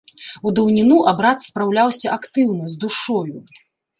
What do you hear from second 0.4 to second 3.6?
У даўніну абрад спраўляўся актыўна, з душою.